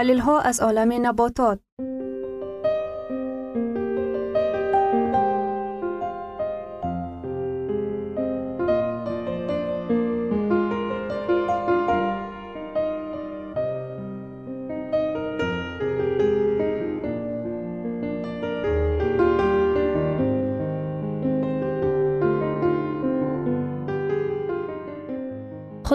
[0.00, 1.60] دلیل ها از عالم نباتات.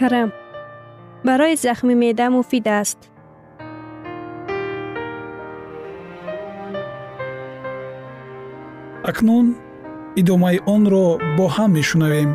[0.00, 0.32] کرم
[1.24, 3.10] برای زخم معده مفید است.
[9.10, 9.46] акнун
[10.20, 11.06] идомаи онро
[11.36, 12.30] бо ҳам мешунавем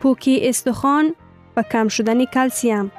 [0.00, 1.14] پوکی استخوان
[1.56, 2.92] و کم شدن کلسیم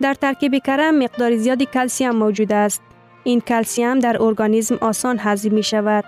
[0.00, 2.82] در ترکیب کرم مقدار زیادی کلسیم موجود است.
[3.24, 6.04] این کلسیم در ارگانیسم آسان هضم می شود.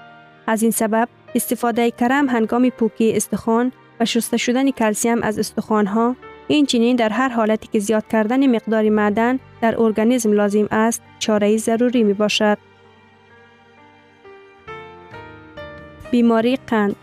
[0.46, 6.16] از این سبب استفاده کرم هنگام پوکی استخوان و شسته شدن کلسیم از استخوان ها
[6.48, 11.56] این چنین در هر حالتی که زیاد کردن مقدار معدن در ارگانیسم لازم است چاره
[11.56, 12.58] ضروری می باشد.
[16.10, 16.96] بیماری قند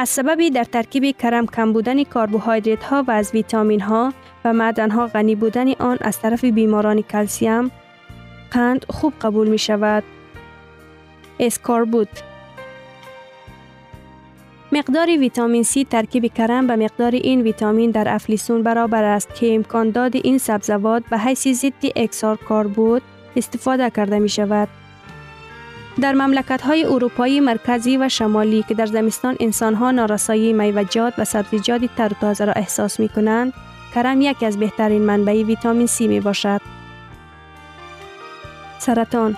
[0.00, 4.12] از سببی در ترکیب کرم کم بودن کربوهیدرات ها و از ویتامین ها
[4.44, 7.70] و معدن ها غنی بودن آن از طرف بیماران کلسیم
[8.50, 10.04] قند خوب قبول می شود.
[11.40, 12.22] اسکاربوت
[14.72, 19.90] مقدار ویتامین C ترکیب کرم به مقدار این ویتامین در افلیسون برابر است که امکان
[19.90, 23.02] داد این سبزوات به حیث ضد اکسار کاربوت
[23.36, 24.68] استفاده کرده می شود.
[26.00, 31.24] در مملکت های اروپایی مرکزی و شمالی که در زمستان انسان ها نارسایی میوجات و
[31.24, 33.52] سبزیجات تر تازه را احساس می کنند،
[33.94, 36.60] کرم یکی از بهترین منبع ویتامین C می باشد.
[38.78, 39.36] سرطان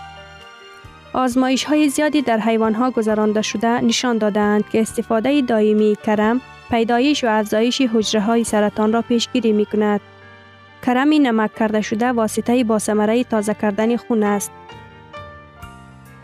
[1.13, 6.41] آزمایش های زیادی در حیوان ها گذرانده شده نشان دادند که استفاده دائمی کرم
[6.71, 10.01] پیدایش و افزایش حجره های سرطان را پیشگیری می کند.
[10.87, 14.51] کرم نمک کرده شده واسطه با سمره تازه کردن خون است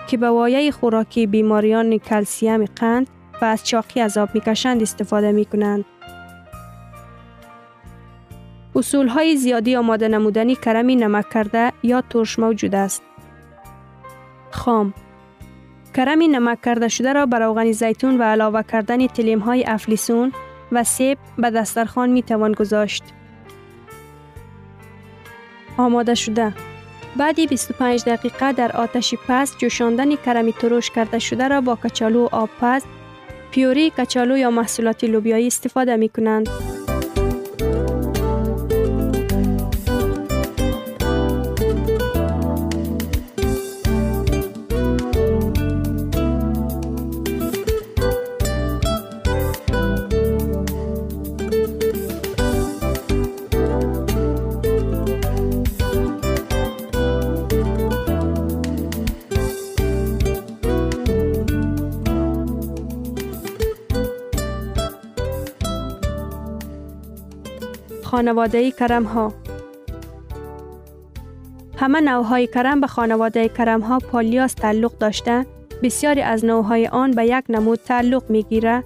[0.09, 3.07] که به وایه خوراکی بیماریان کلسیم قند
[3.43, 5.85] و از چاقی عذاب می‌کشند استفاده می کنند.
[8.77, 13.03] اصول های زیادی آماده نمودنی کرمی نمک کرده یا ترش موجود است.
[14.51, 14.95] خام
[15.95, 20.33] کرمی نمک کرده شده را بر روغن زیتون و علاوه کردن تلیم های افلیسون
[20.73, 23.05] و سیب به دسترخوان می توان گذاشت.
[25.77, 26.55] آماده شده
[27.19, 32.29] بعدی 25 دقیقه در آتش پست جوشاندن کرمی ترش کرده شده را با کچالو و
[32.33, 32.87] آب پست
[33.51, 36.49] پیوری کچالو یا محصولات لوبیایی استفاده می کنند.
[68.19, 69.33] خانواده کرم ها
[71.77, 75.47] همه نوهای کرم به خانواده کرم ها پالیاس تعلق داشته
[75.83, 78.85] بسیاری از نوهای آن به یک نمود تعلق می گیره.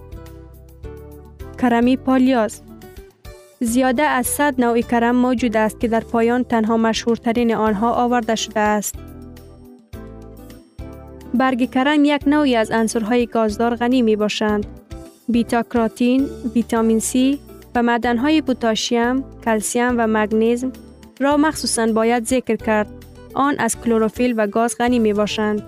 [1.62, 2.61] کرمی پالیاس
[3.61, 8.61] زیاده از صد نوع کرم موجود است که در پایان تنها مشهورترین آنها آورده شده
[8.61, 8.94] است.
[11.34, 14.67] برگ کرم یک نوعی از انصرهای گازدار غنی می باشند.
[15.29, 17.38] بیتا کراتین، ویتامین C،
[17.75, 20.73] و معدنهای پوتاشیم، کلسیم و مگنیزم
[21.21, 22.93] را مخصوصا باید ذکر کرد.
[23.35, 25.63] آن از کلروفیل و گاز غنی می باشند.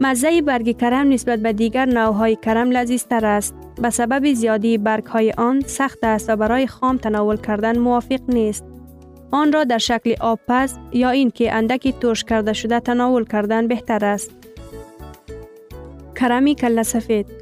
[0.00, 3.54] مزه برگ کرم نسبت به دیگر نوهای کرم لذیذتر است.
[3.82, 8.64] به سبب زیادی برگ های آن سخت است و برای خام تناول کردن موافق نیست.
[9.30, 14.04] آن را در شکل آب پز یا اینکه اندکی ترش کرده شده تناول کردن بهتر
[14.04, 14.30] است.
[16.16, 17.39] کرمی کل سفید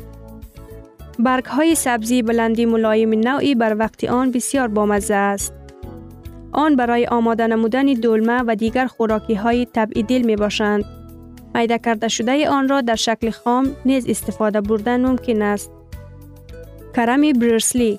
[1.18, 5.54] برگ های سبزی بلندی ملایم نوعی بر وقت آن بسیار بامزه است.
[6.52, 10.84] آن برای آماده نمودن دولمه و دیگر خوراکی های تبعیدیل می باشند.
[11.54, 15.70] میده کرده شده آن را در شکل خام نیز استفاده بردن ممکن است.
[16.96, 17.98] کرم برسلی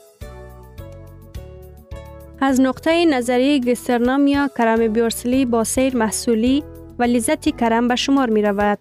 [2.42, 6.64] از نقطه نظری گسترنام یا کرم بیورسلی با سیر محصولی
[7.00, 8.80] و لذت کرم به شمار می رود.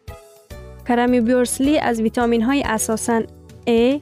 [0.88, 3.23] کرم بیورسلی از ویتامین های اساساً
[3.69, 4.00] A،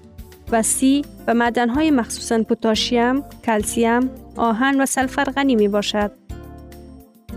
[0.52, 6.12] و سی و معدنهای مخصوصا پوتاشیم، کلسیم، آهن و سلفر غنی می باشد.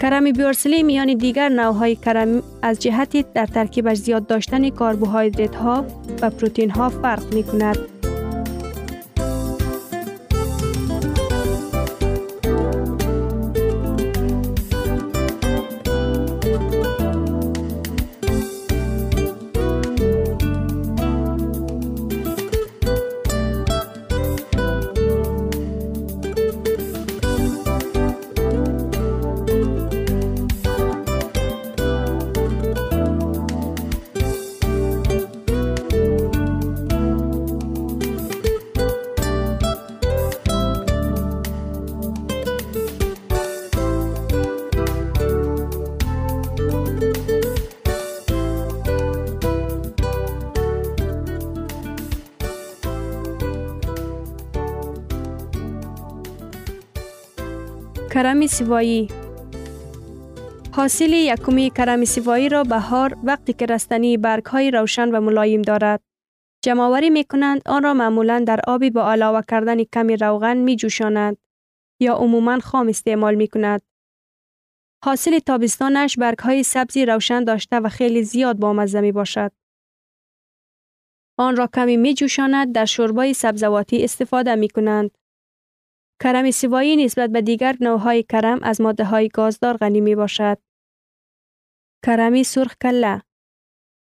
[0.02, 5.86] کرم بیورسلی میان دیگر نوهای کرم از جهتی در ترکیبش زیاد داشتن کربوهیدرات ها
[6.22, 7.99] و پروتین ها فرق می کند.
[58.14, 59.08] کرم سیوایی
[60.74, 66.02] حاصل یکمی کرم سیوایی را بهار وقتی که رستنی برگ های روشن و ملایم دارد.
[66.64, 71.38] جمعوری می کنند آن را معمولا در آبی با علاوه کردن کمی روغن می جوشانند
[72.00, 73.82] یا عموما خام استعمال می کند.
[75.06, 79.52] حاصل تابستانش برگ های سبزی روشن داشته و خیلی زیاد با مزه می باشد.
[81.38, 85.19] آن را کمی می جوشاند در شربای سبزواتی استفاده می کنند.
[86.24, 90.58] کرم سیوایی نسبت به دیگر نوعهای کرم از ماده های گازدار غنی می باشد.
[92.06, 93.22] کرمی سرخ کله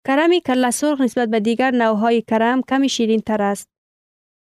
[0.08, 3.70] کرمی کله سرخ نسبت به دیگر نوعهای کرم کمی شیرین تر است.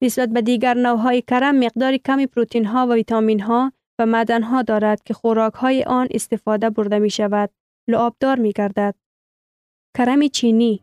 [0.02, 4.62] نسبت به دیگر نوعهای کرم مقدار کمی پروتین ها و ویتامین ها و معدن ها
[4.62, 7.50] دارد که خوراک های آن استفاده برده می شود.
[7.88, 8.94] لعابدار می گردد.
[9.96, 10.82] کرم چینی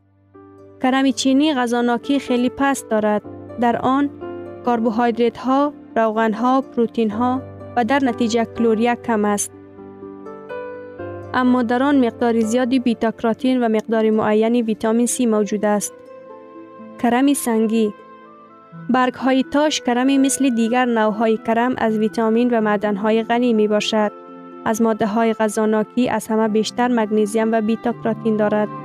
[0.82, 3.22] کرم چینی غذاناکی خیلی پست دارد.
[3.60, 4.10] در آن
[4.66, 7.42] کربوهیدرات ها روغن ها، پروتین ها
[7.76, 9.52] و در نتیجه کلوریا کم است.
[11.34, 15.94] اما در آن مقدار زیادی بیتا کراتین و مقدار معینی ویتامین C موجود است.
[17.04, 17.94] کرم سنگی
[18.90, 23.68] برگ های تاش کرمی مثل دیگر نوع کرم از ویتامین و معدن های غنی می
[23.68, 24.12] باشد.
[24.66, 28.85] از ماده های غذاناکی از همه بیشتر مگنیزیم و بیتا کراتین دارد.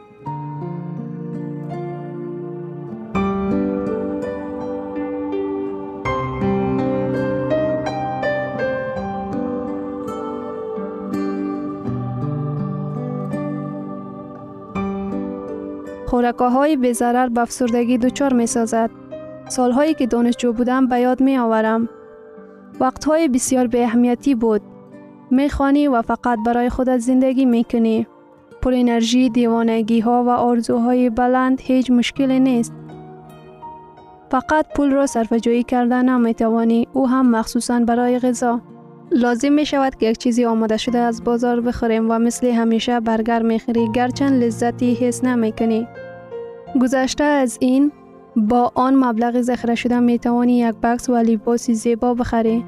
[16.21, 17.99] خورکه های بیزرر به افسردگی
[18.31, 18.89] می سازد.
[19.47, 21.89] سالهایی که دانشجو بودم به یاد می آورم.
[22.79, 24.61] وقتهای بسیار به اهمیتی بود.
[25.31, 28.07] می خانی و فقط برای خودت زندگی می کنی.
[28.61, 32.73] پر انرژی، دیوانگی ها و آرزوهای بلند هیچ مشکلی نیست.
[34.31, 38.61] فقط پول را صرف جویی کردن نمی توانی او هم مخصوصا برای غذا.
[39.11, 43.41] لازم می شود که یک چیزی آماده شده از بازار بخوریم و مثل همیشه برگر
[43.41, 45.87] می خری گرچند لذتی حس نمی کنی.
[46.79, 47.91] گذشته از این
[48.35, 52.65] با آن مبلغ ذخیره شده می توانی یک بکس و لباسی زیبا بخری.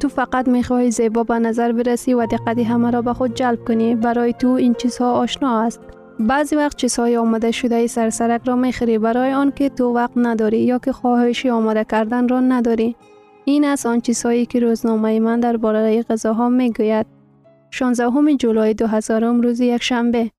[0.00, 3.64] تو فقط می خواهی زیبا به نظر برسی و دقت همه را به خود جلب
[3.64, 3.94] کنی.
[3.94, 5.80] برای تو این چیزها آشنا است.
[6.20, 10.58] بعضی وقت چیزهای آماده شده سرسرک را می خری برای آن که تو وقت نداری
[10.58, 12.96] یا که خواهشی آماده کردن را نداری.
[13.44, 17.06] این از آن چیزهایی که روزنامه من در باره غذاها می گوید.
[17.70, 20.30] 16 جولای 2000 روز یک شنبه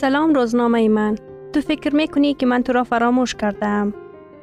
[0.00, 1.14] سلام روزنامه من
[1.52, 3.94] تو فکر می‌کنی که من تو را فراموش کردم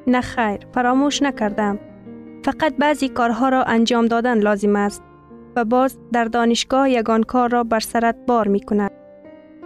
[0.07, 1.79] نه خیر فراموش نکردم
[2.45, 5.03] فقط بعضی کارها را انجام دادن لازم است
[5.55, 8.91] و باز در دانشگاه یگان کار را بر سرت بار می کند.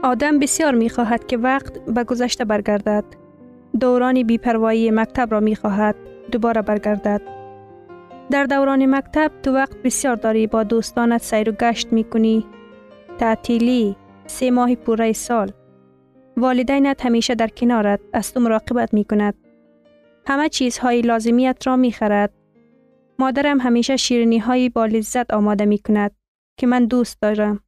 [0.03, 3.05] آدم بسیار می خواهد که وقت به گذشته برگردد.
[3.79, 5.95] دوران بیپروایی مکتب را می خواهد
[6.31, 7.21] دوباره برگردد.
[8.31, 12.45] در دوران مکتب تو وقت بسیار داری با دوستانت سیر و گشت می کنی.
[13.17, 13.95] تعطیلی
[14.27, 15.51] سه ماه پوره سال
[16.37, 19.33] والدینت همیشه در کنارت از تو مراقبت می کند.
[20.27, 22.33] همه چیزهای لازمیت را می خرد.
[23.19, 26.11] مادرم همیشه شیرنی های با لذت آماده می کند
[26.59, 27.59] که من دوست دارم.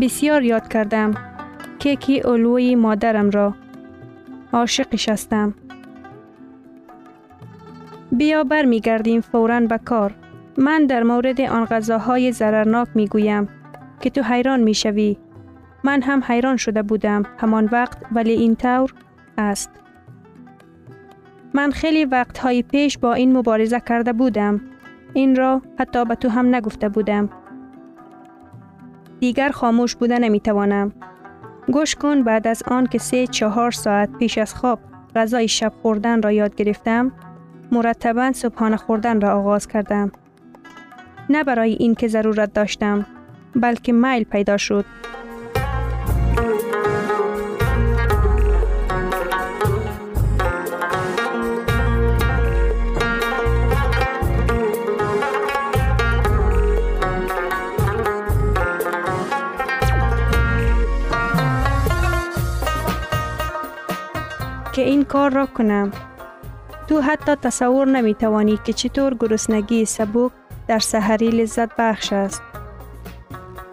[0.00, 1.14] بسیار یاد کردم
[1.78, 3.54] کیکی علوی مادرم را
[4.52, 5.54] عاشقش هستم
[8.12, 10.14] بیا بر می گردیم فورا به کار
[10.58, 13.48] من در مورد آن غذاهای ضررناک می گویم
[14.00, 15.16] که تو حیران می شوی
[15.84, 18.94] من هم حیران شده بودم همان وقت ولی این طور
[19.38, 19.70] است.
[21.54, 24.60] من خیلی وقتهای پیش با این مبارزه کرده بودم.
[25.14, 27.30] این را حتی به تو هم نگفته بودم.
[29.20, 30.92] دیگر خاموش بوده نمی‌توانم.
[31.72, 34.78] گوش کن بعد از آن که سه چهار ساعت پیش از خواب
[35.16, 37.12] غذای شب خوردن را یاد گرفتم
[37.72, 40.12] مرتبا صبحانه خوردن را آغاز کردم.
[41.30, 43.06] نه برای این که ضرورت داشتم
[43.56, 44.84] بلکه میل پیدا شد.
[64.80, 65.92] که این کار را کنم.
[66.88, 70.30] تو حتی تصور نمی توانی که چطور گرسنگی سبک
[70.68, 72.42] در سحری لذت بخش است.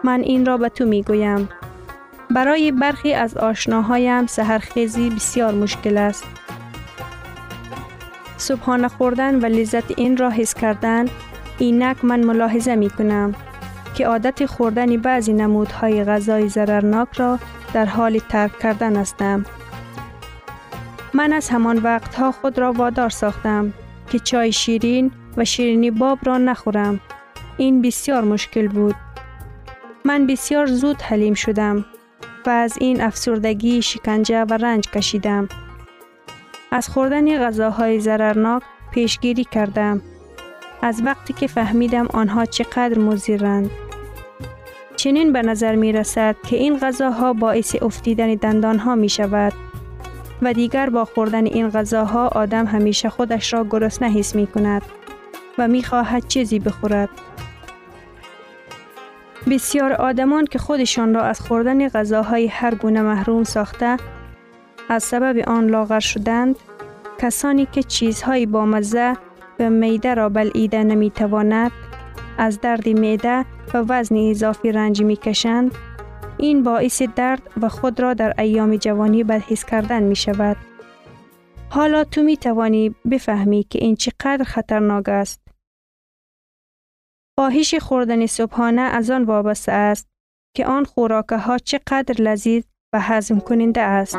[0.04, 1.48] من این را به تو می گویم.
[2.30, 6.24] برای برخی از آشناهایم سهرخیزی بسیار مشکل است.
[8.36, 11.06] صبحانه خوردن و لذت این را حس کردن
[11.58, 13.34] اینک من ملاحظه می کنم
[13.94, 17.38] که عادت خوردن بعضی نمودهای غذای ضررناک را
[17.72, 19.44] در حال ترک کردن هستم.
[21.18, 23.72] من از همان وقتها خود را وادار ساختم
[24.10, 27.00] که چای شیرین و شیرینی باب را نخورم.
[27.56, 28.94] این بسیار مشکل بود.
[30.04, 31.84] من بسیار زود حلیم شدم
[32.46, 35.48] و از این افسردگی شکنجه و رنج کشیدم.
[36.70, 40.02] از خوردن غذاهای ضررناک پیشگیری کردم.
[40.82, 43.70] از وقتی که فهمیدم آنها چقدر مزیرند.
[44.96, 49.52] چنین به نظر می رسد که این غذاها باعث افتیدن دندان ها می شود
[50.42, 54.82] و دیگر با خوردن این غذاها آدم همیشه خودش را گرسنه حس می کند
[55.58, 57.08] و می خواهد چیزی بخورد.
[59.50, 63.96] بسیار آدمان که خودشان را از خوردن غذاهای هر گونه محروم ساخته
[64.88, 66.56] از سبب آن لاغر شدند
[67.18, 69.16] کسانی که چیزهای با مزه
[69.60, 71.72] و میده را بلعیده نمی تواند
[72.38, 75.74] از درد میده و وزن اضافی رنج می کشند
[76.38, 80.56] این باعث درد و خود را در ایام جوانی بدحس کردن می شود.
[81.70, 85.40] حالا تو می توانی بفهمی که این چقدر خطرناک است.
[87.38, 90.08] خواهش خوردن صبحانه از آن وابسته است
[90.56, 94.18] که آن خوراکه ها چقدر لذیذ و هضم کننده است.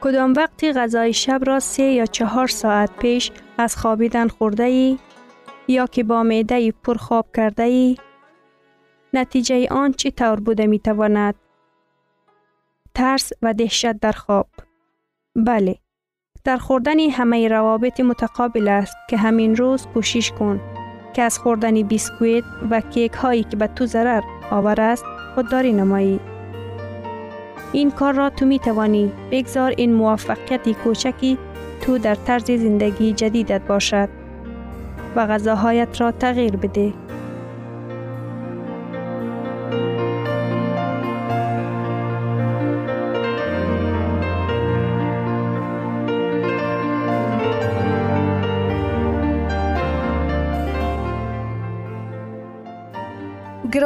[0.00, 4.98] کدام وقتی غذای شب را سه یا چهار ساعت پیش از خوابیدن خورده ای
[5.68, 7.96] یا که با معده پر خواب کرده ای
[9.12, 11.34] نتیجه آن چی طور بوده می تواند؟
[12.94, 14.48] ترس و دهشت در خواب
[15.36, 15.78] بله
[16.48, 20.60] در خوردن همه روابط متقابل است که همین روز کوشش کن
[21.12, 26.20] که از خوردن بیسکویت و کیک هایی که به تو ضرر آور است خودداری نمایی.
[27.72, 31.38] این کار را تو می توانی بگذار این موفقیت کوچکی
[31.80, 34.08] تو در طرز زندگی جدیدت باشد
[35.16, 36.92] و غذاهایت را تغییر بده.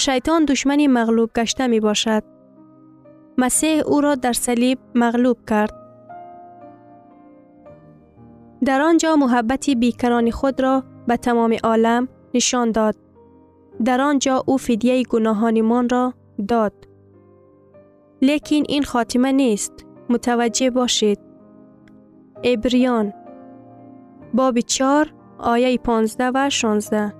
[0.00, 2.22] شیطان دشمنی مغلوب گشته می باشد.
[3.38, 5.74] مسیح او را در صلیب مغلوب کرد.
[8.64, 12.96] در آنجا محبت بیکران خود را به تمام عالم نشان داد.
[13.84, 16.14] در آنجا او فدیه گناهانمان را
[16.48, 16.72] داد.
[18.22, 19.72] لیکن این خاتمه نیست.
[20.08, 21.18] متوجه باشید.
[22.44, 23.12] ابریان
[24.34, 27.19] باب چار آیه 15 و 16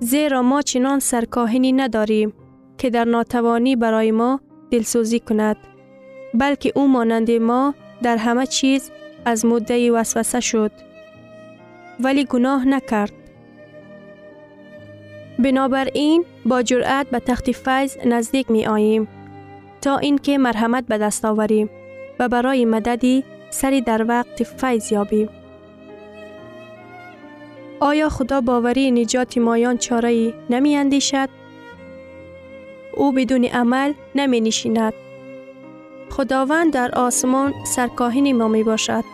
[0.00, 2.32] زیرا ما چنان سرکاهنی نداریم
[2.78, 5.56] که در ناتوانی برای ما دلسوزی کند
[6.34, 8.90] بلکه او مانند ما در همه چیز
[9.24, 10.72] از مدعی وسوسه شد.
[12.00, 13.12] ولی گناه نکرد.
[15.38, 19.08] بنابراین با جرأت به تخت فیض نزدیک می آییم
[19.80, 21.70] تا اینکه مرحمت به دست آوریم
[22.18, 25.28] و برای مددی سری در وقت فیض یابیم.
[27.80, 31.28] آیا خدا باوری نجات مایان چاره ای نمی اندیشد؟
[32.96, 34.92] او بدون عمل نمی نشیند.
[36.10, 39.04] خداوند در آسمان سرکاهن ما می باشد.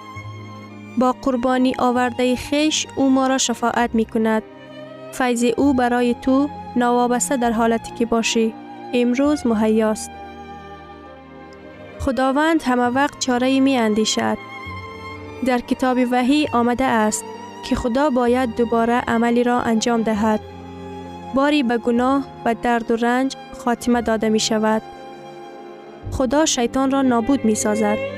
[0.99, 4.43] با قربانی آورده خیش او ما را شفاعت می کند.
[5.13, 8.55] فیض او برای تو نوابسته در حالتی که باشی.
[8.95, 10.11] امروز مهیاست.
[12.01, 14.39] خداوند همه وقت چاره می اندیشد.
[15.47, 17.25] در کتاب وحی آمده است
[17.65, 20.41] که خدا باید دوباره عملی را انجام دهد.
[21.35, 24.83] باری به گناه و درد و رنج خاتمه داده می شود.
[26.11, 28.14] خدا شیطان را نابود می سازد.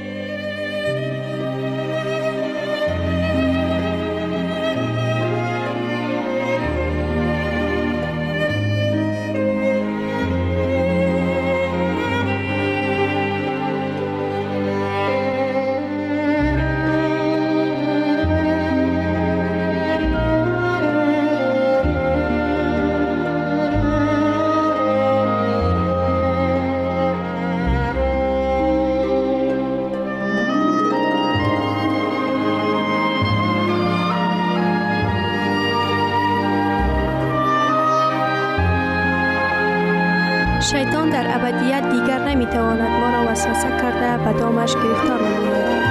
[40.70, 45.87] شیطان در ابدیت دیگر نمی تواند ما را وسوسه کرده به دامش گرفتار نماید.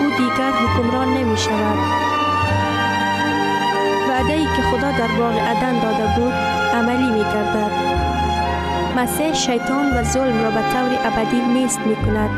[0.00, 1.78] او دیگر حکمران نمی شود.
[4.08, 6.32] وعده ای که خدا در باغ عدن داده بود
[6.74, 7.70] عملی می گردد.
[8.96, 12.30] مسیح شیطان و ظلم را به طور ابدی نیست می کند.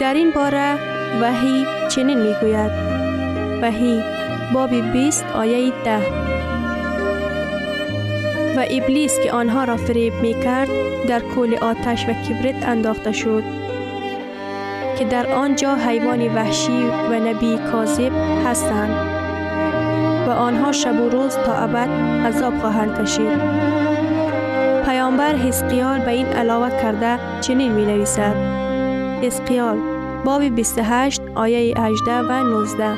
[0.00, 0.74] در این باره
[1.20, 2.70] وحی چنین می گوید.
[3.62, 4.04] وحی
[4.54, 6.33] باب 20 آیه 10
[8.56, 10.68] و ابلیس که آنها را فریب می کرد
[11.08, 13.42] در کول آتش و کبرت انداخته شد.
[14.98, 18.12] که در آنجا حیوان وحشی و نبی کاذب
[18.46, 19.14] هستند.
[20.26, 21.88] و آنها شب و روز تا ابد
[22.26, 23.64] عذاب خواهند کشید.
[24.84, 28.36] پیامبر حزقیال به این علاوه کرده چنین می نویسد
[29.22, 29.78] حزقیال
[30.24, 32.94] باب 28 آیه 18 و 19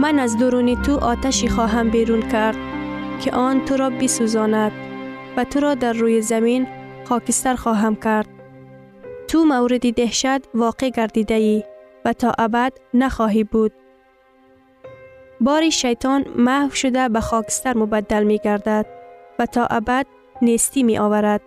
[0.00, 2.73] من از درون تو آتشی خواهم بیرون کرد.
[3.20, 4.72] که آن تو را بسوزاند
[5.36, 6.66] و تو را در روی زمین
[7.04, 8.28] خاکستر خواهم کرد.
[9.28, 11.64] تو مورد دهشت واقع گردیده ای
[12.04, 13.72] و تا ابد نخواهی بود.
[15.40, 18.86] باری شیطان محو شده به خاکستر مبدل می گردد
[19.38, 20.06] و تا ابد
[20.42, 21.40] نیستی می آورد.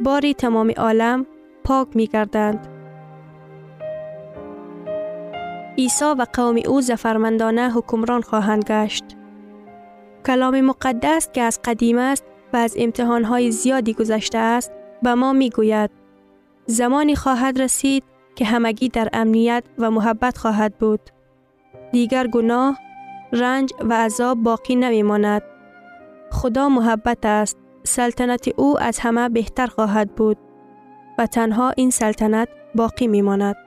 [0.00, 1.26] باری تمام عالم
[1.64, 2.68] پاک می گردند.
[5.78, 9.15] عیسی و قوم او زفرمندانه حکمران خواهند گشت.
[10.26, 15.50] کلام مقدس که از قدیم است و از امتحانهای زیادی گذشته است به ما می
[15.50, 15.90] گوید
[16.66, 21.00] زمانی خواهد رسید که همگی در امنیت و محبت خواهد بود.
[21.92, 22.78] دیگر گناه،
[23.32, 25.42] رنج و عذاب باقی نمی ماند.
[26.30, 27.58] خدا محبت است.
[27.84, 30.36] سلطنت او از همه بهتر خواهد بود
[31.18, 33.65] و تنها این سلطنت باقی می ماند.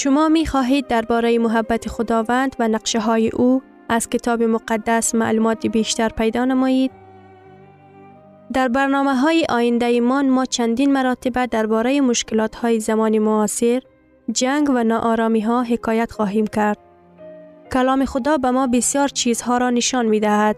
[0.00, 6.08] شما می خواهید درباره محبت خداوند و نقشه های او از کتاب مقدس معلومات بیشتر
[6.08, 6.90] پیدا نمایید؟
[8.52, 13.82] در برنامه های آینده ایمان ما چندین مراتبه درباره مشکلات های زمان معاصر،
[14.32, 16.78] جنگ و ناآرامی ها حکایت خواهیم کرد.
[17.72, 20.56] کلام خدا به ما بسیار چیزها را نشان می دهد.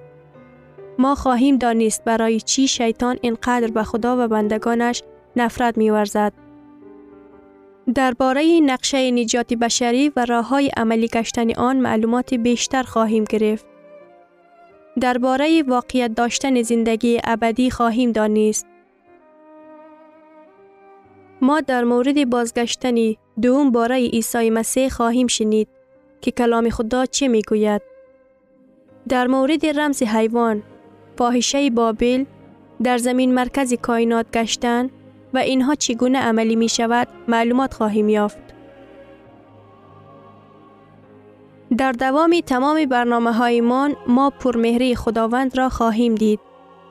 [0.99, 5.03] ما خواهیم دانست برای چی شیطان اینقدر به خدا و بندگانش
[5.37, 6.50] نفرت می ورزد.
[7.95, 13.67] درباره نقشه نجات بشری و راه های عملی گشتن آن معلومات بیشتر خواهیم گرفت.
[15.01, 18.67] درباره واقعیت داشتن زندگی ابدی خواهیم دانست.
[21.43, 25.69] ما در مورد بازگشتن دوم باره عیسی مسیح خواهیم شنید
[26.21, 27.83] که کلام خدا چه می گوید.
[29.09, 30.63] در مورد رمز حیوان،
[31.19, 32.25] فاحشه بابل،
[32.83, 34.91] در زمین مرکز کائنات گشتن
[35.35, 38.61] و اینها چگونه عملی می شود معلومات خواهیم یافت.
[41.79, 46.41] در دوام تمام برنامه هایمان ما پرمهری خداوند را خواهیم دید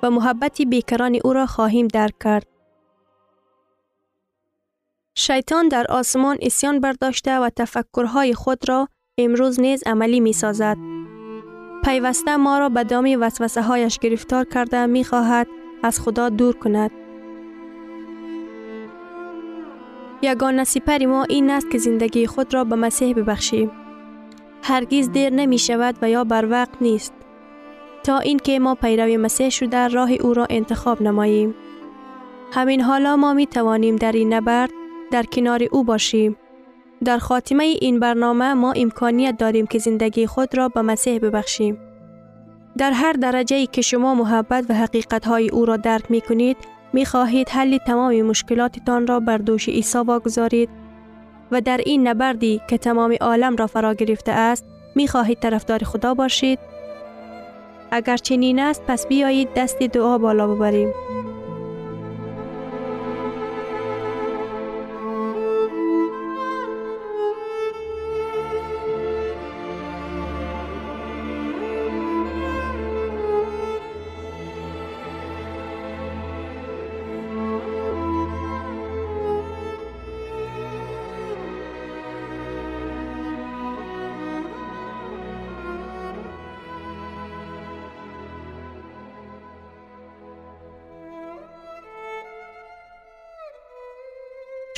[0.03, 2.45] و محبت بیکران او را خواهیم درک کرد.
[5.15, 10.77] شیطان در آسمان اسیان برداشته و تفکرهای خود را امروز نیز عملی می سازد.
[11.83, 15.47] پیوسته ما را به دام وسوسه هایش گرفتار کرده می خواهد
[15.83, 16.91] از خدا دور کند.
[20.21, 23.71] یگان سپر ما این است که زندگی خود را به مسیح ببخشیم.
[24.63, 27.13] هرگز دیر نمی شود و یا بر وقت نیست.
[28.03, 31.55] تا اینکه ما پیروی مسیح شده راه او را انتخاب نماییم.
[32.53, 34.69] همین حالا ما می توانیم در این نبرد
[35.11, 36.37] در کنار او باشیم.
[37.05, 41.77] در خاتمه این برنامه ما امکانیت داریم که زندگی خود را به مسیح ببخشیم.
[42.77, 46.57] در هر درجه ای که شما محبت و حقیقت های او را درک می کنید
[46.93, 50.69] می خواهید حل تمام مشکلاتتان را بر دوش عیسی واگذارید
[51.51, 56.13] و در این نبردی که تمام عالم را فرا گرفته است می خواهید طرفدار خدا
[56.13, 56.59] باشید.
[57.91, 60.93] اگر چنین است پس بیایید دست دعا بالا ببریم.